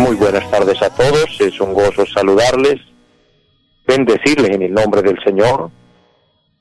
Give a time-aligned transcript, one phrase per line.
[0.00, 2.80] Muy buenas tardes a todos, es un gozo saludarles,
[3.86, 5.68] bendecirles en el nombre del Señor,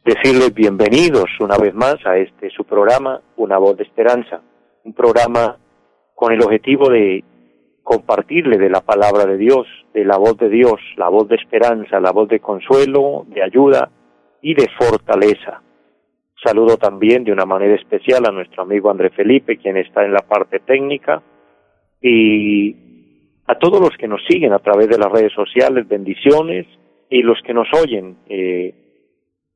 [0.04, 4.42] decirles bienvenidos una vez más a este su programa, Una voz de esperanza,
[4.84, 5.58] un programa
[6.14, 7.24] con el objetivo de
[7.84, 12.02] compartirle de la palabra de Dios, de la voz de Dios, la voz de esperanza,
[12.02, 13.90] la voz de consuelo, de ayuda
[14.42, 15.62] y de fortaleza.
[16.44, 20.20] Saludo también de una manera especial a nuestro amigo André Felipe, quien está en la
[20.20, 21.22] parte técnica,
[22.02, 22.76] y
[23.48, 26.68] a todos los que nos siguen a través de las redes sociales, bendiciones,
[27.10, 28.74] y los que nos oyen eh,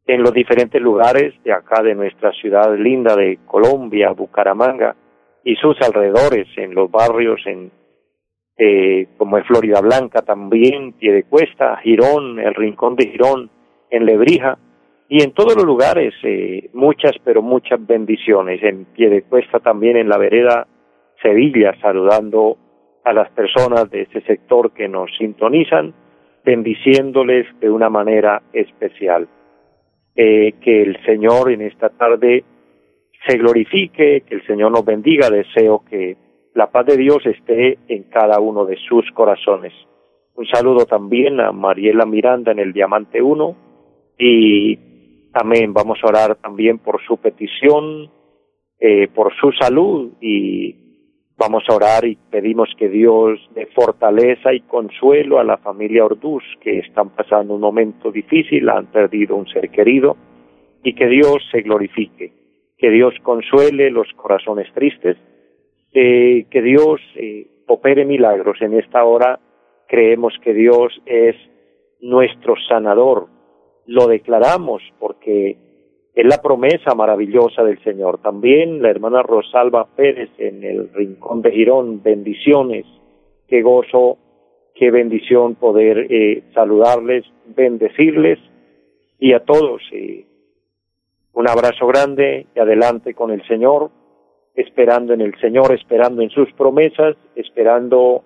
[0.06, 4.96] en los diferentes lugares de acá de nuestra ciudad linda de Colombia, Bucaramanga,
[5.44, 7.72] y sus alrededores, en los barrios, en
[8.58, 13.52] eh, como en Florida Blanca también, Piedecuesta, Girón, el Rincón de Girón,
[13.90, 14.58] en Lebrija,
[15.10, 18.62] y en todos los lugares eh, muchas pero muchas bendiciones.
[18.62, 20.68] En pie de cuesta también en la vereda
[21.22, 22.58] Sevilla saludando
[23.04, 25.94] a las personas de ese sector que nos sintonizan
[26.44, 29.28] bendiciéndoles de una manera especial.
[30.16, 32.44] Eh, que el Señor en esta tarde
[33.28, 35.30] se glorifique que el Señor nos bendiga.
[35.30, 36.18] Deseo que
[36.54, 39.74] la paz de Dios esté en cada uno de sus corazones.
[40.36, 43.56] Un saludo también a Mariela Miranda en el Diamante 1
[44.18, 44.87] y
[45.40, 45.72] Amén.
[45.72, 48.10] Vamos a orar también por su petición,
[48.80, 50.76] eh, por su salud y
[51.38, 56.44] vamos a orar y pedimos que Dios dé fortaleza y consuelo a la familia Orduz
[56.60, 60.18] que están pasando un momento difícil, han perdido un ser querido
[60.84, 62.34] y que Dios se glorifique,
[62.76, 65.18] que Dios consuele los corazones tristes,
[65.94, 68.60] eh, que Dios eh, opere milagros.
[68.60, 69.40] En esta hora
[69.88, 71.36] creemos que Dios es
[72.02, 73.37] nuestro sanador,
[73.88, 75.58] lo declaramos porque
[76.14, 78.20] es la promesa maravillosa del Señor.
[78.20, 82.86] También la hermana Rosalba Pérez en el Rincón de Girón, bendiciones,
[83.48, 84.18] qué gozo,
[84.76, 87.26] qué bendición poder eh, saludarles,
[87.56, 88.40] bendecirles
[89.20, 90.26] y a todos eh,
[91.34, 93.92] un abrazo grande y adelante con el Señor,
[94.56, 98.24] esperando en el Señor, esperando en sus promesas, esperando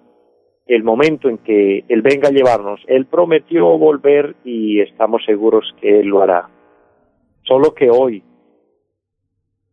[0.75, 2.79] el momento en que Él venga a llevarnos.
[2.87, 6.49] Él prometió volver y estamos seguros que Él lo hará.
[7.43, 8.23] Solo que hoy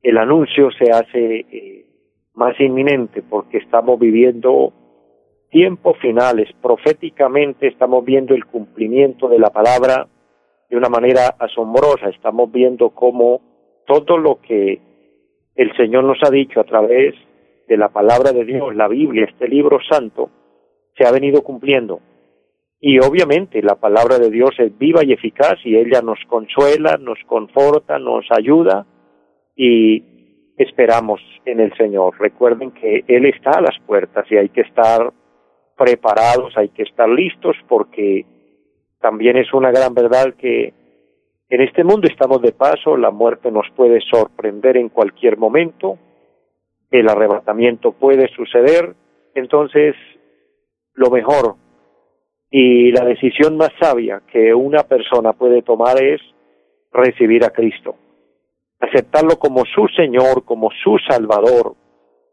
[0.02, 1.86] el anuncio se hace eh,
[2.34, 4.72] más inminente porque estamos viviendo
[5.50, 6.48] tiempos finales.
[6.60, 10.08] Proféticamente estamos viendo el cumplimiento de la palabra
[10.68, 12.08] de una manera asombrosa.
[12.08, 13.40] Estamos viendo cómo
[13.86, 14.80] todo lo que
[15.54, 17.14] el Señor nos ha dicho a través
[17.68, 20.30] de la palabra de Dios, la Biblia, este libro santo,
[20.98, 22.00] se ha venido cumpliendo.
[22.80, 27.18] Y obviamente la palabra de Dios es viva y eficaz y ella nos consuela, nos
[27.26, 28.86] conforta, nos ayuda
[29.56, 30.04] y
[30.56, 32.14] esperamos en el Señor.
[32.18, 35.12] Recuerden que Él está a las puertas y hay que estar
[35.76, 38.26] preparados, hay que estar listos porque
[39.00, 40.74] también es una gran verdad que
[41.50, 45.98] en este mundo estamos de paso, la muerte nos puede sorprender en cualquier momento,
[46.90, 48.94] el arrebatamiento puede suceder,
[49.34, 49.94] entonces
[50.98, 51.54] lo mejor
[52.50, 56.20] y la decisión más sabia que una persona puede tomar es
[56.92, 57.94] recibir a Cristo,
[58.80, 61.74] aceptarlo como su Señor, como su Salvador,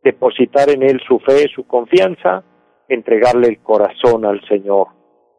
[0.04, 2.44] depositar en Él su fe, su confianza,
[2.88, 4.88] entregarle el corazón al Señor.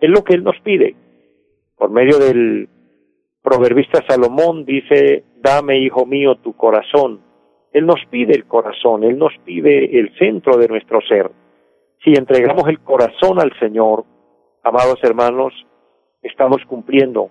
[0.00, 0.94] Es lo que Él nos pide.
[1.76, 2.68] Por medio del
[3.42, 7.20] proverbista Salomón dice, dame, hijo mío, tu corazón.
[7.72, 11.30] Él nos pide el corazón, Él nos pide el centro de nuestro ser
[12.04, 14.04] si entregamos el corazón al Señor,
[14.62, 15.52] amados hermanos,
[16.22, 17.30] estamos cumpliendo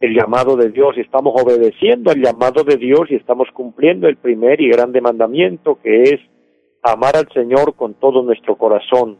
[0.00, 4.60] el llamado de Dios, estamos obedeciendo el llamado de Dios y estamos cumpliendo el primer
[4.60, 6.20] y grande mandamiento que es
[6.82, 9.18] amar al Señor con todo nuestro corazón,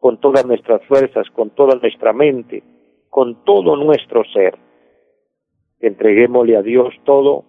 [0.00, 2.62] con todas nuestras fuerzas, con toda nuestra mente,
[3.10, 4.56] con todo nuestro ser.
[5.80, 7.44] Entreguémosle a Dios todo,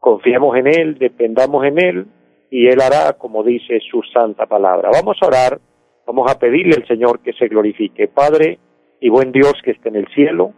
[0.00, 2.06] confiemos en Él, dependamos en Él
[2.50, 4.90] y Él hará como dice su santa palabra.
[4.92, 5.60] Vamos a orar
[6.08, 8.08] Vamos a pedirle al Señor que se glorifique.
[8.08, 8.58] Padre
[8.98, 10.54] y buen Dios que esté en el cielo,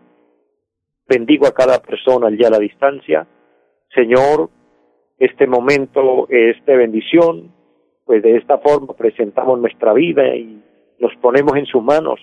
[1.09, 3.27] bendigo a cada persona allá a la distancia.
[3.93, 4.49] Señor,
[5.19, 7.53] este momento es bendición,
[8.05, 10.63] pues de esta forma presentamos nuestra vida y
[11.01, 12.21] nos ponemos en sus manos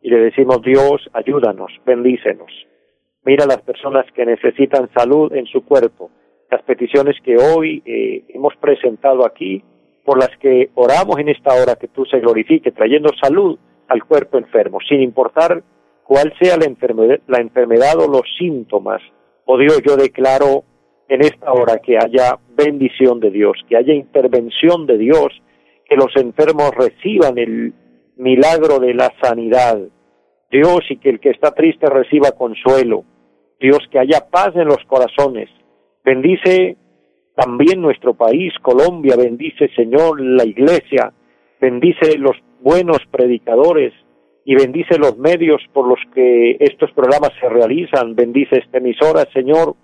[0.00, 2.52] y le decimos, Dios, ayúdanos, bendícenos.
[3.24, 6.12] Mira las personas que necesitan salud en su cuerpo,
[6.48, 9.64] las peticiones que hoy eh, hemos presentado aquí,
[10.04, 13.58] por las que oramos en esta hora que tú se glorifique, trayendo salud
[13.88, 15.62] al cuerpo enfermo, sin importar
[16.04, 19.00] cuál sea la enfermedad, o los síntomas.
[19.44, 20.64] Oh Dios, yo declaro
[21.08, 25.28] en esta hora que haya bendición de Dios, que haya intervención de Dios,
[25.88, 27.74] que los enfermos reciban el
[28.16, 29.78] milagro de la sanidad.
[30.50, 33.04] Dios y que el que está triste reciba consuelo.
[33.60, 35.48] Dios, que haya paz en los corazones.
[36.04, 36.76] Bendice
[37.40, 41.10] también nuestro país, Colombia, bendice Señor la iglesia,
[41.58, 43.94] bendice los buenos predicadores
[44.44, 49.74] y bendice los medios por los que estos programas se realizan, bendice esta emisora, Señor,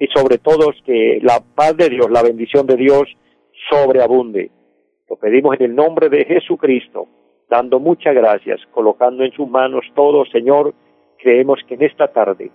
[0.00, 3.04] y sobre todo que la paz de Dios, la bendición de Dios
[3.70, 4.50] sobreabunde.
[5.08, 7.06] Lo pedimos en el nombre de Jesucristo,
[7.48, 10.74] dando muchas gracias, colocando en sus manos todo, Señor,
[11.18, 12.50] creemos que en esta tarde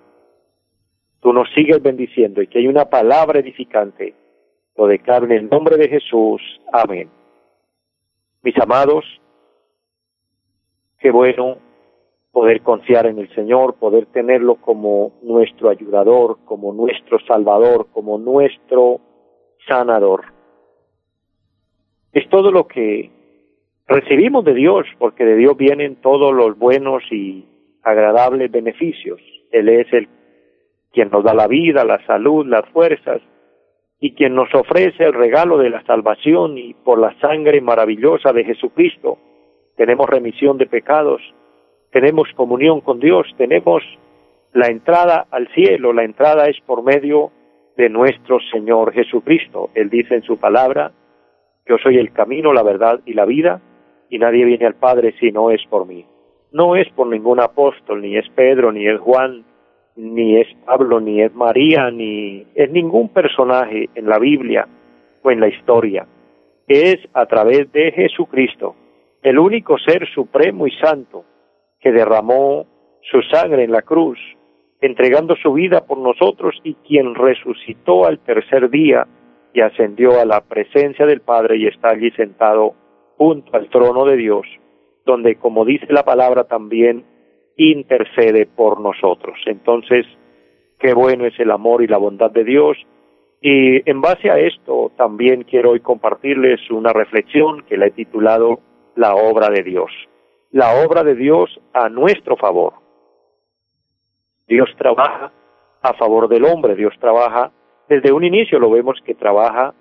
[1.22, 4.14] tú nos sigues bendiciendo y que hay una palabra edificante.
[4.76, 6.42] Lo declaro en el nombre de Jesús.
[6.72, 7.10] Amén.
[8.44, 9.06] Mis amados,
[11.00, 11.58] qué bueno
[12.32, 19.02] poder confiar en el Señor, poder tenerlo como nuestro ayudador, como nuestro salvador, como nuestro
[19.68, 20.26] sanador.
[22.14, 23.12] Es todo lo que
[23.88, 27.46] recibimos de Dios, porque de Dios vienen todos los buenos y
[27.84, 29.20] agradables beneficios.
[29.52, 30.08] Él es el
[30.92, 33.22] quien nos da la vida, la salud, las fuerzas,
[34.04, 38.44] y quien nos ofrece el regalo de la salvación y por la sangre maravillosa de
[38.44, 39.20] Jesucristo
[39.78, 41.22] tenemos remisión de pecados,
[41.92, 43.84] tenemos comunión con Dios, tenemos
[44.54, 47.32] la entrada al cielo, la entrada es por medio
[47.78, 49.70] de nuestro Señor Jesucristo.
[49.76, 50.92] Él dice en su palabra,
[51.68, 53.62] yo soy el camino, la verdad y la vida,
[54.10, 56.06] y nadie viene al Padre si no es por mí.
[56.52, 59.46] No es por ningún apóstol, ni es Pedro, ni es Juan,
[59.96, 64.68] ni es Pablo, ni es María, ni es ningún personaje en la Biblia
[65.24, 66.08] o en la historia.
[66.68, 68.76] Es a través de Jesucristo,
[69.22, 71.26] el único ser supremo y santo
[71.80, 72.66] que derramó
[73.02, 74.20] su sangre en la cruz,
[74.80, 79.08] entregando su vida por nosotros y quien resucitó al tercer día
[79.54, 82.74] y ascendió a la presencia del Padre y está allí sentado
[83.18, 84.48] junto al trono de Dios,
[85.06, 87.04] donde, como dice la palabra, también
[87.70, 89.38] intercede por nosotros.
[89.46, 90.06] Entonces,
[90.80, 92.78] qué bueno es el amor y la bondad de Dios.
[93.42, 98.60] Y en base a esto, también quiero hoy compartirles una reflexión que la he titulado
[98.96, 99.92] La obra de Dios.
[100.52, 102.74] La obra de Dios a nuestro favor.
[104.48, 105.32] Dios trabaja
[105.82, 107.52] a favor del hombre, Dios trabaja
[107.88, 109.74] desde un inicio, lo vemos que trabaja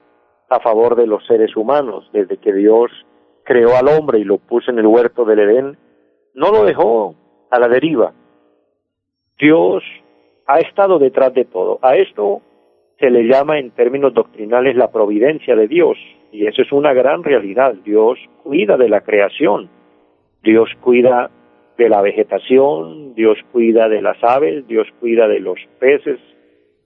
[0.49, 2.91] a favor de los seres humanos, desde que Dios
[3.45, 5.79] creó al hombre y lo puso en el huerto del Edén,
[6.35, 7.15] no lo dejó
[7.51, 8.13] a la deriva.
[9.39, 9.83] Dios
[10.47, 11.79] ha estado detrás de todo.
[11.83, 12.43] A esto
[12.99, 15.97] se le llama en términos doctrinales la providencia de Dios,
[16.33, 17.75] y eso es una gran realidad.
[17.85, 19.69] Dios cuida de la creación,
[20.43, 21.31] Dios cuida
[21.79, 26.21] de la vegetación, Dios cuida de las aves, Dios cuida de los peces,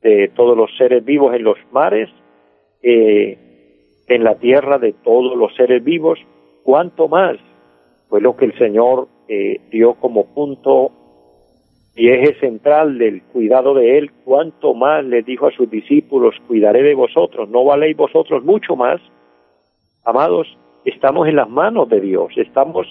[0.03, 2.09] de todos los seres vivos en los mares,
[2.83, 3.39] eh,
[4.07, 6.19] en la tierra de todos los seres vivos,
[6.63, 7.37] cuánto más
[8.09, 10.93] fue lo que el Señor eh, dio como punto
[11.97, 16.83] y eje central del cuidado de Él, cuánto más le dijo a sus discípulos, cuidaré
[16.83, 19.01] de vosotros, no valéis vosotros mucho más.
[20.05, 20.47] Amados,
[20.85, 22.87] estamos en las manos de Dios, estamos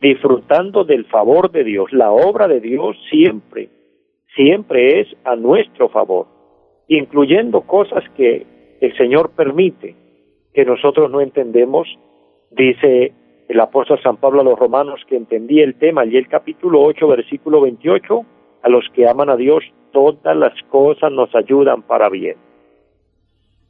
[0.00, 3.68] disfrutando del favor de Dios, la obra de Dios siempre,
[4.34, 6.26] siempre es a nuestro favor,
[6.88, 8.46] incluyendo cosas que
[8.80, 9.94] el Señor permite,
[10.54, 11.86] que nosotros no entendemos,
[12.50, 13.12] dice
[13.50, 17.08] el apóstol San Pablo a los romanos que entendía el tema, y el capítulo 8,
[17.08, 18.24] versículo 28,
[18.62, 22.36] a los que aman a Dios, todas las cosas nos ayudan para bien.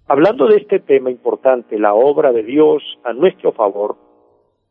[0.06, 3.96] Hablando de este tema importante, la obra de Dios a nuestro favor,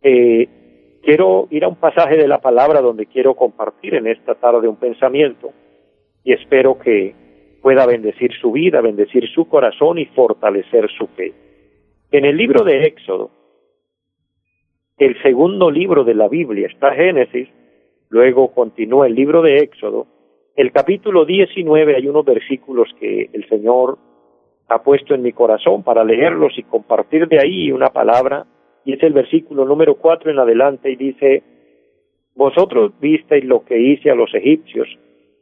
[0.03, 4.67] eh, quiero ir a un pasaje de la palabra donde quiero compartir en esta tarde
[4.67, 5.49] un pensamiento
[6.23, 7.15] y espero que
[7.63, 11.33] pueda bendecir su vida, bendecir su corazón y fortalecer su fe.
[12.11, 13.38] En el libro de Éxodo,
[14.99, 17.47] el segundo libro de la Biblia está Génesis,
[18.09, 20.07] luego continúa el libro de Éxodo.
[20.57, 23.97] El capítulo 19 hay unos versículos que el Señor
[24.67, 28.45] ha puesto en mi corazón para leerlos y compartir de ahí una palabra,
[28.83, 31.43] y es el versículo número 4 en adelante y dice,
[32.35, 34.89] Vosotros visteis lo que hice a los egipcios,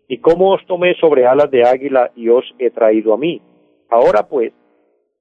[0.08, 3.42] y cómo os tomé sobre alas de águila y os he traído a mí.
[3.90, 4.54] Ahora pues,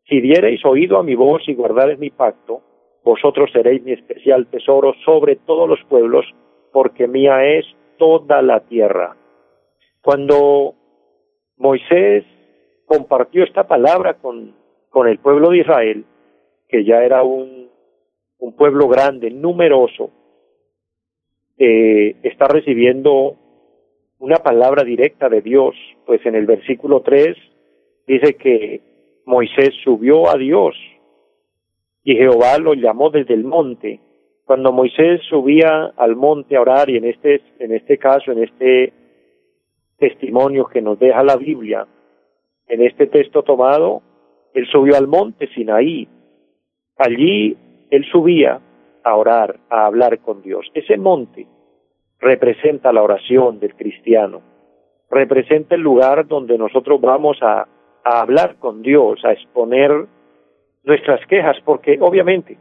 [0.06, 2.60] si diereis oído a mi voz y guardareis mi pacto,
[3.06, 6.26] vosotros seréis mi especial tesoro sobre todos los pueblos,
[6.72, 7.64] porque mía es
[7.98, 9.16] toda la tierra.
[10.02, 10.74] Cuando
[11.56, 12.24] Moisés
[12.84, 14.56] compartió esta palabra con,
[14.90, 16.04] con el pueblo de Israel,
[16.68, 17.68] que ya era un,
[18.40, 20.10] un pueblo grande, numeroso,
[21.58, 23.36] eh, está recibiendo
[24.18, 27.36] una palabra directa de Dios, pues en el versículo 3
[28.08, 28.80] dice que
[29.26, 30.74] Moisés subió a Dios
[32.06, 33.98] y Jehová lo llamó desde el monte.
[34.44, 38.92] Cuando Moisés subía al monte a orar y en este, en este caso, en este
[39.98, 41.84] testimonio que nos deja la Biblia,
[42.68, 44.02] en este texto tomado,
[44.54, 46.06] él subió al monte Sinaí.
[46.96, 47.56] Allí
[47.90, 48.60] él subía
[49.02, 50.64] a orar, a hablar con Dios.
[50.74, 51.48] Ese monte
[52.20, 54.42] representa la oración del cristiano,
[55.10, 57.66] representa el lugar donde nosotros vamos a,
[58.04, 60.06] a hablar con Dios, a exponer
[60.86, 62.56] nuestras quejas, porque obviamente,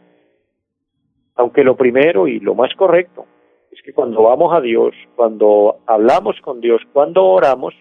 [1.36, 3.26] aunque lo primero y lo más correcto
[3.72, 7.74] es que cuando vamos a Dios, cuando hablamos con Dios, cuando oramos,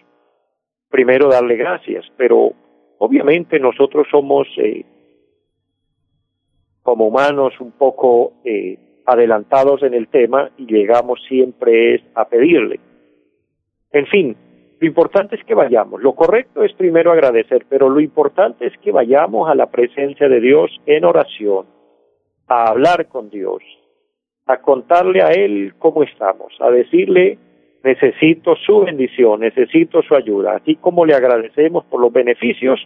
[0.89, 2.53] primero darle gracias, pero
[2.99, 4.85] obviamente nosotros somos eh,
[6.83, 12.79] como humanos un poco eh, adelantados en el tema y llegamos siempre es a pedirle.
[13.91, 14.37] En fin,
[14.79, 16.01] lo importante es que vayamos.
[16.01, 20.39] Lo correcto es primero agradecer, pero lo importante es que vayamos a la presencia de
[20.41, 21.65] Dios en oración,
[22.47, 23.63] a hablar con Dios,
[24.45, 27.39] a contarle a Él cómo estamos, a decirle
[27.83, 30.55] necesito su bendición, necesito su ayuda.
[30.55, 32.79] Así como le agradecemos por los beneficios,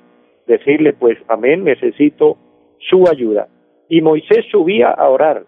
[0.45, 2.37] decirle pues amén, necesito
[2.89, 3.47] su ayuda.
[3.87, 5.45] Y Moisés subía a orar,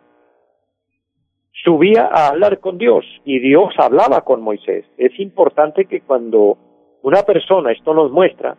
[1.51, 4.85] subía a hablar con Dios y Dios hablaba con Moisés.
[4.97, 6.57] Es importante que cuando
[7.03, 8.57] una persona, esto nos muestra,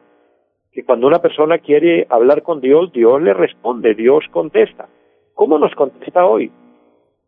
[0.72, 4.88] que cuando una persona quiere hablar con Dios, Dios le responde, Dios contesta.
[5.34, 6.50] ¿Cómo nos contesta hoy?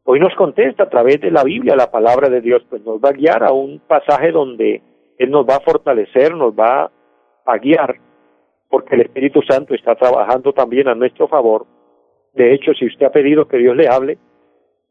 [0.04, 3.10] Hoy nos contesta a través de la Biblia, la palabra de Dios, pues nos va
[3.10, 4.82] a guiar a un pasaje donde
[5.18, 6.90] Él nos va a fortalecer, nos va
[7.46, 7.96] a guiar,
[8.68, 11.66] porque el Espíritu Santo está trabajando también a nuestro favor.
[12.34, 14.18] De hecho, si usted ha pedido que Dios le hable,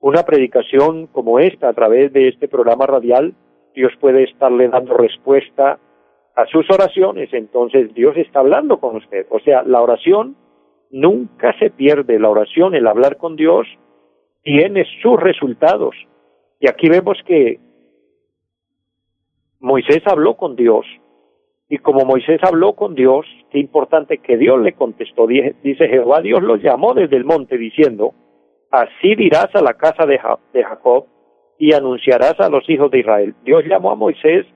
[0.03, 3.33] una predicación como esta a través de este programa radial,
[3.73, 5.79] Dios puede estarle dando respuesta
[6.35, 9.25] a sus oraciones, entonces Dios está hablando con usted.
[9.29, 10.35] O sea, la oración
[10.91, 13.65] nunca se pierde, la oración, el hablar con Dios,
[14.41, 15.95] tiene sus resultados.
[16.59, 17.61] Y aquí vemos que
[19.61, 20.85] Moisés habló con Dios.
[21.69, 25.27] Y como Moisés habló con Dios, qué importante que Dios le contestó.
[25.27, 28.13] Dice Jehová, Dios lo llamó desde el monte diciendo,
[28.73, 30.19] así dirás a la casa de,
[30.51, 31.05] de Jacob
[31.59, 33.35] y anunciarás a los hijos de Israel.
[33.43, 34.47] Dios llamó a Moisés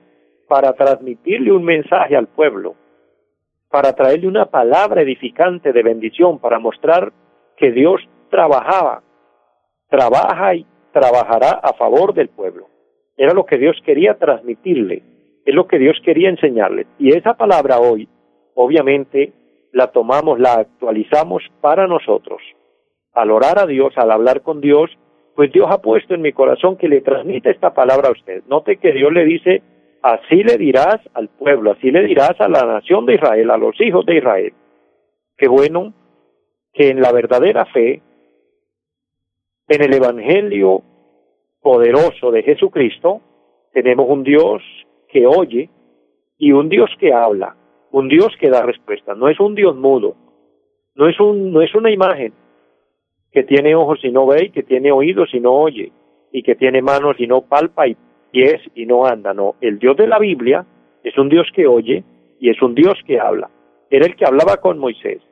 [0.48, 2.74] para transmitirle un mensaje al pueblo,
[3.70, 7.12] para traerle una palabra edificante de bendición, para mostrar
[7.56, 9.02] que Dios trabajaba
[9.88, 12.66] trabaja y trabajará a favor del pueblo.
[13.16, 15.02] Era lo que Dios quería transmitirle,
[15.46, 16.86] es lo que Dios quería enseñarle.
[16.98, 18.08] Y esa palabra hoy,
[18.54, 19.32] obviamente,
[19.72, 22.42] la tomamos, la actualizamos para nosotros.
[23.18, 24.96] Al orar a Dios, al hablar con Dios,
[25.34, 28.44] pues Dios ha puesto en mi corazón que le transmita esta palabra a usted.
[28.46, 29.60] Note que Dios le dice,
[30.02, 33.74] así le dirás al pueblo, así le dirás a la nación de Israel, a los
[33.80, 34.52] hijos de Israel.
[35.36, 35.94] Qué bueno
[36.72, 38.02] que en la verdadera fe
[39.66, 40.84] en el Evangelio
[41.60, 43.20] poderoso de Jesucristo
[43.72, 44.62] tenemos un Dios
[45.08, 45.70] que oye
[46.38, 47.56] y un Dios que habla,
[47.90, 49.16] un Dios que da respuesta.
[49.16, 50.14] No es un Dios mudo,
[50.94, 52.32] no es, un, no es una imagen
[53.32, 55.92] que tiene ojos y no ve, y que tiene oídos y no oye,
[56.32, 57.96] y que tiene manos y no palpa y
[58.30, 59.34] pies y no anda.
[59.34, 60.64] No, el Dios de la Biblia
[61.02, 62.04] es un Dios que oye
[62.40, 63.50] y es un Dios que habla.
[63.90, 65.22] Era el que hablaba con Moisés.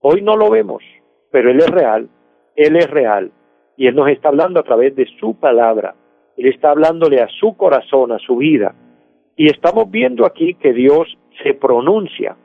[0.00, 0.82] Hoy no lo vemos,
[1.30, 2.08] pero Él es real,
[2.56, 3.30] Él es real
[3.76, 5.94] y Él nos está hablando a través de su palabra.
[6.36, 8.74] Él está hablándole a su corazón, a su vida.
[9.36, 12.36] Y estamos viendo aquí que Dios se pronuncia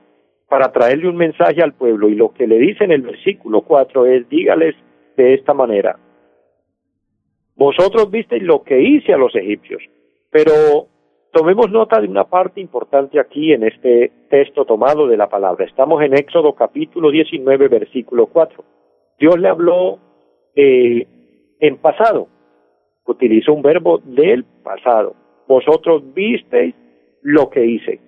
[0.47, 2.09] para traerle un mensaje al pueblo.
[2.09, 4.75] Y lo que le dice en el versículo 4 es, dígales
[5.17, 5.99] de esta manera,
[7.55, 9.81] vosotros visteis lo que hice a los egipcios,
[10.29, 10.87] pero
[11.31, 15.65] tomemos nota de una parte importante aquí en este texto tomado de la palabra.
[15.65, 18.63] Estamos en Éxodo capítulo 19, versículo 4.
[19.19, 19.97] Dios le habló
[20.55, 21.07] eh,
[21.59, 22.27] en pasado.
[23.05, 25.15] Utilizo un verbo del pasado.
[25.47, 26.75] Vosotros visteis
[27.23, 27.99] lo que hice.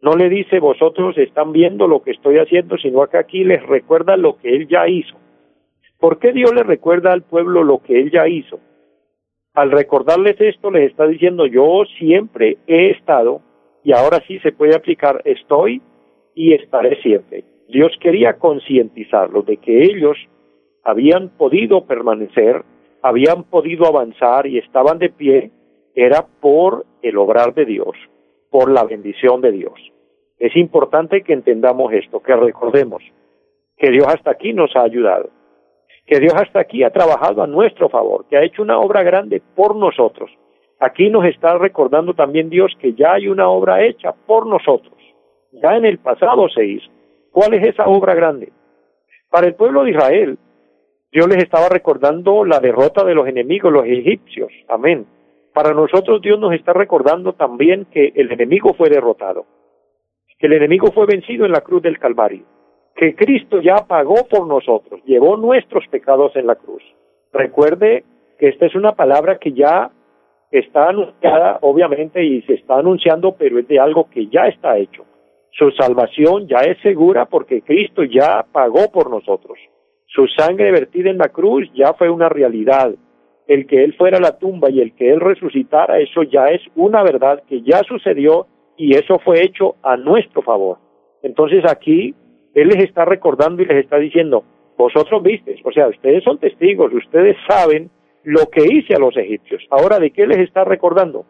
[0.00, 4.16] No le dice vosotros están viendo lo que estoy haciendo, sino que aquí les recuerda
[4.16, 5.16] lo que él ya hizo.
[6.02, 8.58] ¿Por qué Dios le recuerda al pueblo lo que él ya hizo?
[9.54, 13.40] Al recordarles esto les está diciendo yo siempre he estado
[13.84, 15.80] y ahora sí se puede aplicar estoy
[16.34, 17.44] y estaré siempre.
[17.68, 20.16] Dios quería concientizarlos de que ellos
[20.82, 22.64] habían podido permanecer,
[23.00, 25.52] habían podido avanzar y estaban de pie,
[25.94, 27.94] era por el obrar de Dios,
[28.50, 29.78] por la bendición de Dios.
[30.40, 33.04] Es importante que entendamos esto, que recordemos
[33.76, 35.30] que Dios hasta aquí nos ha ayudado,
[36.06, 39.42] que Dios hasta aquí ha trabajado a nuestro favor, que ha hecho una obra grande
[39.54, 40.30] por nosotros.
[40.80, 44.94] Aquí nos está recordando también Dios que ya hay una obra hecha por nosotros.
[45.52, 46.90] Ya en el pasado se hizo.
[47.30, 48.52] ¿Cuál es esa obra grande?
[49.30, 50.38] Para el pueblo de Israel,
[51.12, 54.50] Dios les estaba recordando la derrota de los enemigos, los egipcios.
[54.68, 55.06] Amén.
[55.52, 59.44] Para nosotros Dios nos está recordando también que el enemigo fue derrotado,
[60.38, 62.44] que el enemigo fue vencido en la cruz del Calvario,
[62.94, 66.82] que Cristo ya pagó por nosotros, llevó nuestros pecados en la cruz.
[67.32, 68.04] Recuerde
[68.38, 69.90] que esta es una palabra que ya
[70.50, 75.04] está anunciada, obviamente, y se está anunciando, pero es de algo que ya está hecho.
[75.52, 79.58] Su salvación ya es segura porque Cristo ya pagó por nosotros.
[80.06, 82.94] Su sangre vertida en la cruz ya fue una realidad.
[83.46, 86.60] El que Él fuera a la tumba y el que Él resucitara, eso ya es
[86.74, 88.46] una verdad que ya sucedió
[88.76, 90.78] y eso fue hecho a nuestro favor.
[91.22, 92.14] Entonces aquí
[92.54, 94.44] Él les está recordando y les está diciendo,
[94.76, 97.90] vosotros visteis, o sea, ustedes son testigos, ustedes saben
[98.24, 99.62] lo que hice a los egipcios.
[99.70, 101.24] Ahora, ¿de qué les está recordando?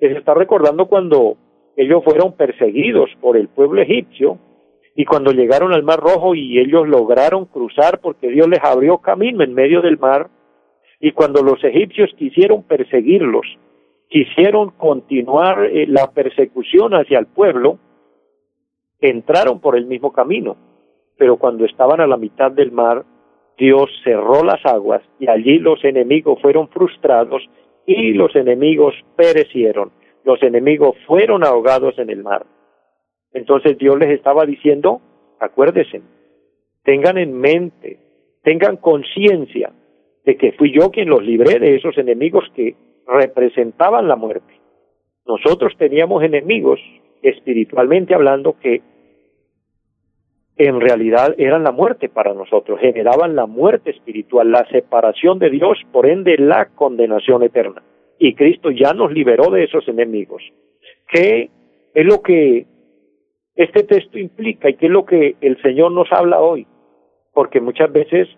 [0.00, 1.36] Les está recordando cuando
[1.76, 4.38] ellos fueron perseguidos por el pueblo egipcio
[4.94, 9.42] y cuando llegaron al Mar Rojo y ellos lograron cruzar porque Dios les abrió camino
[9.42, 10.28] en medio del mar
[11.00, 13.46] y cuando los egipcios quisieron perseguirlos,
[14.08, 17.78] quisieron continuar eh, la persecución hacia el pueblo,
[19.00, 20.56] entraron por el mismo camino,
[21.16, 23.04] pero cuando estaban a la mitad del mar,
[23.56, 27.42] Dios cerró las aguas y allí los enemigos fueron frustrados
[27.86, 29.92] y los enemigos perecieron.
[30.24, 32.46] Los enemigos fueron ahogados en el mar.
[33.32, 35.00] Entonces Dios les estaba diciendo,
[35.38, 36.02] acuérdense,
[36.82, 37.98] tengan en mente,
[38.42, 39.72] tengan conciencia
[40.24, 42.74] de que fui yo quien los libré de esos enemigos que
[43.06, 44.54] representaban la muerte.
[45.26, 46.80] Nosotros teníamos enemigos,
[47.24, 48.82] espiritualmente hablando, que
[50.56, 55.78] en realidad eran la muerte para nosotros, generaban la muerte espiritual, la separación de Dios,
[55.90, 57.82] por ende la condenación eterna.
[58.18, 60.42] Y Cristo ya nos liberó de esos enemigos.
[61.08, 61.50] ¿Qué
[61.92, 62.66] es lo que
[63.56, 66.66] este texto implica y qué es lo que el Señor nos habla hoy?
[67.32, 68.28] Porque muchas veces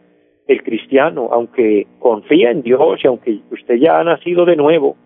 [0.46, 4.96] el cristiano, aunque confía en Dios y aunque usted ya ha nacido de nuevo,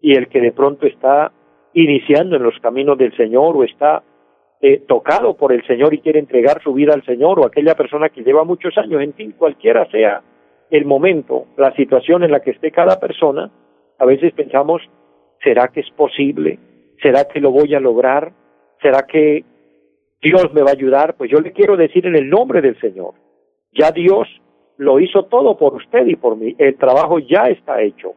[0.00, 1.32] y el que de pronto está
[1.76, 4.02] iniciando en los caminos del Señor o está
[4.62, 8.08] eh, tocado por el Señor y quiere entregar su vida al Señor o aquella persona
[8.08, 10.22] que lleva muchos años, en fin, cualquiera sea
[10.70, 13.50] el momento, la situación en la que esté cada persona,
[13.98, 14.80] a veces pensamos,
[15.44, 16.58] ¿será que es posible?
[17.02, 18.32] ¿Será que lo voy a lograr?
[18.80, 19.44] ¿Será que
[20.22, 21.14] Dios me va a ayudar?
[21.16, 23.12] Pues yo le quiero decir en el nombre del Señor,
[23.72, 24.26] ya Dios
[24.78, 28.14] lo hizo todo por usted y por mí, el trabajo ya está hecho.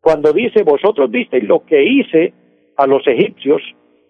[0.00, 2.34] Cuando dice, vosotros visteis lo que hice
[2.80, 3.60] a los egipcios,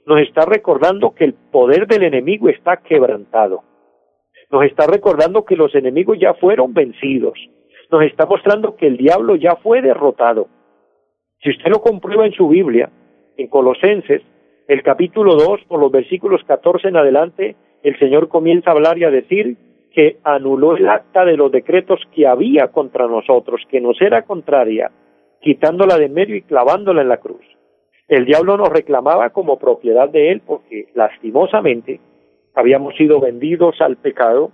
[0.06, 3.64] nos está recordando que el poder del enemigo está quebrantado.
[4.50, 7.38] Nos está recordando que los enemigos ya fueron vencidos.
[7.90, 10.48] Nos está mostrando que el diablo ya fue derrotado.
[11.42, 12.90] Si usted lo comprueba en su Biblia,
[13.36, 14.22] en Colosenses,
[14.68, 19.04] el capítulo 2, por los versículos 14 en adelante, el Señor comienza a hablar y
[19.04, 19.56] a decir
[19.92, 24.92] que anuló el acta de los decretos que había contra nosotros, que nos era contraria,
[25.40, 27.44] quitándola de medio y clavándola en la cruz.
[28.10, 32.00] El diablo nos reclamaba como propiedad de él porque lastimosamente
[32.56, 34.50] habíamos sido vendidos al pecado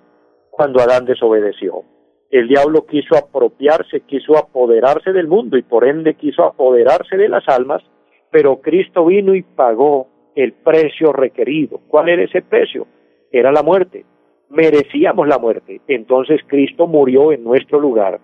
[0.51, 1.83] cuando Adán desobedeció.
[2.29, 7.49] El diablo quiso apropiarse, quiso apoderarse del mundo y por ende quiso apoderarse de las
[7.49, 7.83] almas,
[8.31, 11.81] pero Cristo vino y pagó el precio requerido.
[11.88, 12.87] ¿Cuál era ese precio?
[13.33, 14.05] Era la muerte.
[14.51, 15.81] Merecíamos la muerte.
[15.88, 18.21] Entonces Cristo murió en nuestro lugar.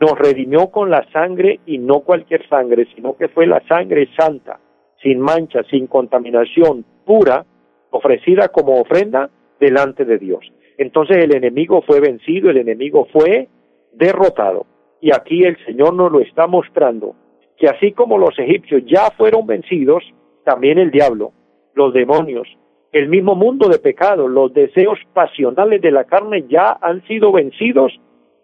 [0.00, 4.58] Nos redimió con la sangre y no cualquier sangre, sino que fue la sangre santa
[5.02, 7.44] sin mancha, sin contaminación, pura,
[7.90, 10.40] ofrecida como ofrenda delante de Dios.
[10.78, 13.48] Entonces el enemigo fue vencido, el enemigo fue
[13.92, 14.66] derrotado.
[15.00, 17.14] Y aquí el Señor nos lo está mostrando,
[17.58, 20.02] que así como los egipcios ya fueron vencidos,
[20.44, 21.32] también el diablo,
[21.74, 22.48] los demonios,
[22.92, 27.92] el mismo mundo de pecado, los deseos pasionales de la carne ya han sido vencidos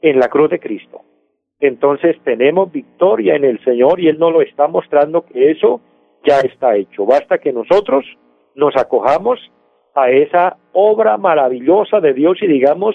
[0.00, 1.02] en la cruz de Cristo.
[1.60, 5.80] Entonces tenemos victoria en el Señor y Él nos lo está mostrando que eso
[6.28, 7.06] ya está hecho.
[7.06, 8.04] Basta que nosotros
[8.54, 9.38] nos acojamos
[9.94, 12.94] a esa obra maravillosa de Dios y digamos,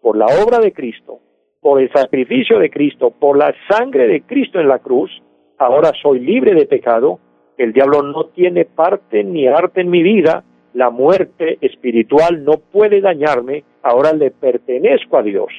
[0.00, 1.18] por la obra de Cristo,
[1.60, 5.10] por el sacrificio de Cristo, por la sangre de Cristo en la cruz,
[5.58, 7.20] ahora soy libre de pecado,
[7.58, 13.00] el diablo no tiene parte ni arte en mi vida, la muerte espiritual no puede
[13.00, 15.52] dañarme, ahora le pertenezco a Dios.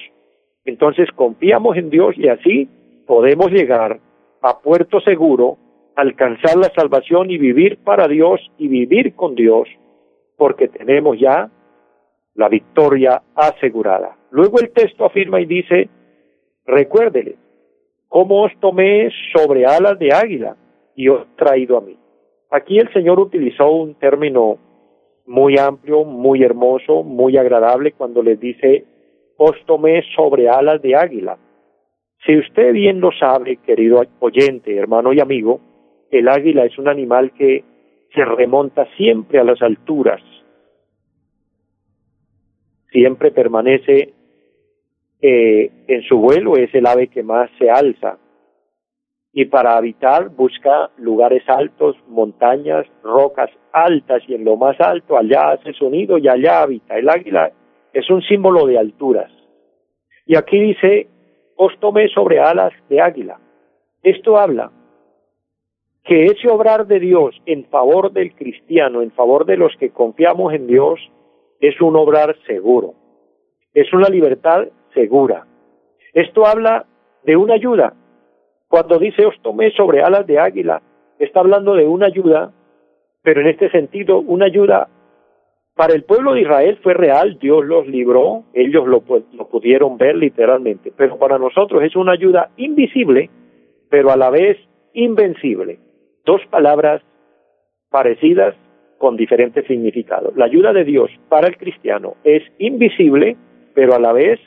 [0.65, 2.67] Entonces confiamos en Dios y así
[3.05, 3.99] podemos llegar
[4.41, 5.57] a puerto seguro,
[6.01, 9.67] alcanzar la salvación y vivir para Dios y vivir con Dios,
[10.35, 11.49] porque tenemos ya
[12.33, 14.17] la victoria asegurada.
[14.31, 15.89] Luego el texto afirma y dice,
[16.65, 17.35] recuérdele,
[18.07, 20.55] cómo os tomé sobre alas de águila
[20.95, 21.97] y os traído a mí.
[22.49, 24.57] Aquí el Señor utilizó un término
[25.27, 28.85] muy amplio, muy hermoso, muy agradable cuando les dice,
[29.37, 31.37] os tomé sobre alas de águila.
[32.25, 35.59] Si usted bien lo sabe, querido oyente, hermano y amigo,
[36.11, 37.63] el águila es un animal que
[38.13, 40.21] se remonta siempre a las alturas,
[42.91, 44.13] siempre permanece
[45.21, 48.17] eh, en su vuelo, es el ave que más se alza,
[49.33, 55.51] y para habitar busca lugares altos, montañas, rocas altas y en lo más alto allá
[55.51, 56.97] hace su nido y allá habita.
[56.97, 57.49] El águila
[57.93, 59.31] es un símbolo de alturas.
[60.25, 61.07] Y aquí dice,
[61.55, 63.39] os tomé sobre alas de águila.
[64.03, 64.69] Esto habla
[66.03, 70.53] que ese obrar de Dios en favor del cristiano, en favor de los que confiamos
[70.53, 70.99] en Dios,
[71.59, 72.95] es un obrar seguro.
[73.73, 75.45] Es una libertad segura.
[76.13, 76.85] Esto habla
[77.23, 77.93] de una ayuda
[78.71, 80.81] cuando dice os tomé sobre alas de águila,
[81.19, 82.53] está hablando de una ayuda,
[83.21, 84.87] pero en este sentido una ayuda
[85.75, 90.15] para el pueblo de Israel fue real, Dios los libró, ellos lo, lo pudieron ver
[90.15, 93.29] literalmente, pero para nosotros es una ayuda invisible,
[93.89, 94.57] pero a la vez
[94.93, 95.79] invencible.
[96.25, 97.01] Dos palabras
[97.89, 98.55] parecidas
[98.97, 100.35] con diferentes significados.
[100.35, 103.35] La ayuda de Dios para el cristiano es invisible,
[103.73, 104.39] pero a la vez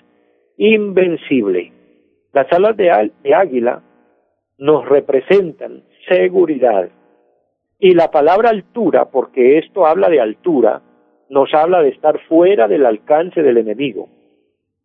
[0.56, 1.72] invencible.
[2.32, 3.82] Las alas de, de águila
[4.58, 6.88] nos representan seguridad.
[7.78, 10.82] Y la palabra altura, porque esto habla de altura,
[11.28, 14.08] nos habla de estar fuera del alcance del enemigo.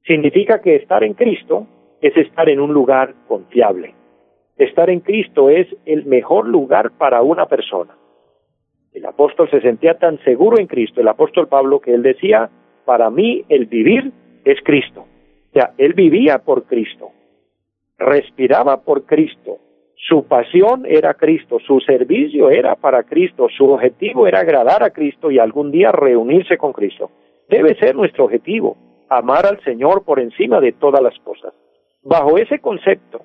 [0.06, 1.68] Significa que estar en Cristo
[2.02, 3.94] es estar en un lugar confiable.
[4.60, 7.98] Estar en Cristo es el mejor lugar para una persona.
[8.94, 12.52] El apóstol se sentía tan seguro en Cristo, el apóstol Pablo, que él decía,
[12.86, 14.12] para mí el vivir
[14.46, 15.02] es Cristo.
[15.02, 17.12] O sea, él vivía por Cristo
[18.00, 19.58] respiraba por Cristo,
[19.96, 25.30] su pasión era Cristo, su servicio era para Cristo, su objetivo era agradar a Cristo
[25.30, 27.12] y algún día reunirse con Cristo.
[27.50, 28.78] Debe ser nuestro objetivo,
[29.10, 31.54] amar al Señor por encima de todas las cosas.
[32.02, 33.24] Bajo ese concepto,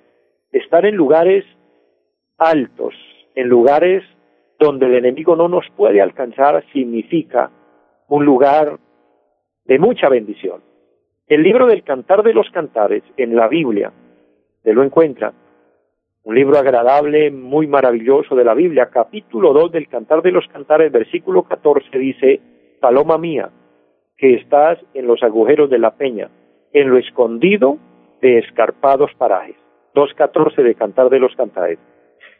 [0.54, 1.44] estar en lugares
[2.38, 2.94] altos,
[3.34, 4.04] en lugares
[4.58, 7.50] donde el enemigo no nos puede alcanzar, significa
[8.08, 8.78] un lugar
[9.64, 10.62] de mucha bendición.
[11.26, 13.92] El libro del Cantar de los Cantares en la Biblia
[14.62, 15.32] se lo encuentra.
[16.22, 20.92] Un libro agradable, muy maravilloso de la Biblia, capítulo 2 del Cantar de los Cantares,
[20.92, 22.40] versículo 14 dice,
[22.80, 23.50] Paloma mía,
[24.16, 26.30] que estás en los agujeros de la peña,
[26.72, 27.78] en lo escondido
[28.22, 29.63] de escarpados parajes.
[29.94, 31.78] 2.14 de Cantar de los Cantares.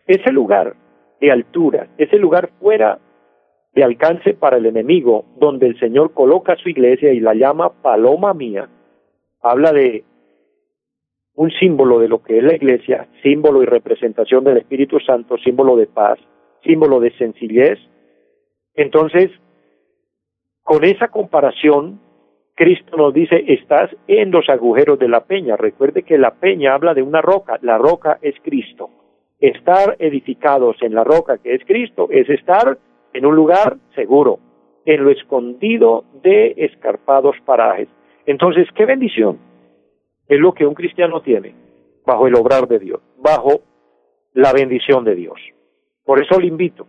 [0.06, 0.74] Ese lugar
[1.20, 2.98] de altura, ese lugar fuera
[3.74, 8.34] de alcance para el enemigo, donde el Señor coloca su iglesia y la llama paloma
[8.34, 8.68] mía,
[9.40, 10.04] habla de
[11.34, 15.76] un símbolo de lo que es la iglesia, símbolo y representación del Espíritu Santo, símbolo
[15.76, 16.18] de paz,
[16.62, 17.78] símbolo de sencillez.
[18.74, 19.30] Entonces,
[20.62, 22.00] con esa comparación,
[22.54, 25.56] Cristo nos dice, estás en los agujeros de la peña.
[25.56, 28.90] Recuerde que la peña habla de una roca, la roca es Cristo.
[29.40, 32.78] Estar edificados en la roca que es Cristo es estar
[33.12, 34.38] en un lugar seguro,
[34.84, 37.88] en lo escondido de escarpados parajes.
[38.26, 39.38] Entonces, qué bendición
[40.28, 41.54] es lo que un cristiano tiene
[42.06, 43.62] bajo el obrar de Dios, bajo
[44.32, 45.40] la bendición de Dios.
[46.04, 46.86] Por eso le invito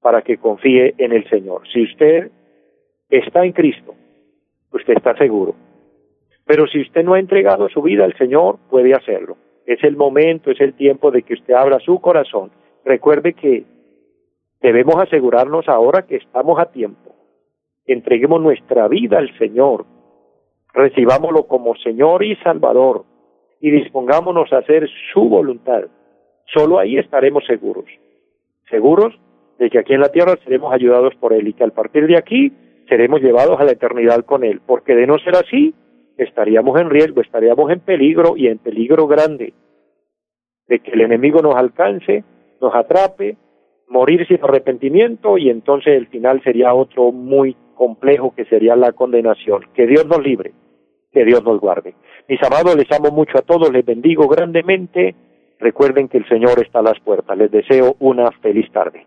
[0.00, 1.62] para que confíe en el Señor.
[1.72, 2.30] Si usted
[3.08, 3.94] está en Cristo,
[4.72, 5.54] usted está seguro.
[6.46, 9.36] Pero si usted no ha entregado su vida al Señor, puede hacerlo.
[9.66, 12.50] Es el momento, es el tiempo de que usted abra su corazón.
[12.84, 13.64] Recuerde que
[14.60, 17.14] debemos asegurarnos ahora que estamos a tiempo.
[17.86, 19.84] Entreguemos nuestra vida al Señor
[20.72, 23.04] recibámoslo como Señor y Salvador
[23.60, 25.84] y dispongámonos a hacer su voluntad.
[26.46, 27.86] Solo ahí estaremos seguros,
[28.68, 29.18] seguros
[29.58, 32.16] de que aquí en la tierra seremos ayudados por Él y que al partir de
[32.16, 32.52] aquí
[32.90, 35.72] seremos llevados a la eternidad con Él, porque de no ser así,
[36.18, 39.54] estaríamos en riesgo, estaríamos en peligro y en peligro grande
[40.70, 42.24] de que el enemigo nos alcance,
[42.60, 43.36] nos atrape,
[43.88, 49.64] morir sin arrepentimiento y entonces el final sería otro muy complejo que sería la condenación.
[49.74, 50.52] Que Dios nos libre,
[51.12, 51.94] que Dios nos guarde.
[52.28, 55.16] Mis amados, les amo mucho a todos, les bendigo grandemente.
[55.58, 57.36] Recuerden que el Señor está a las puertas.
[57.36, 59.06] Les deseo una feliz tarde.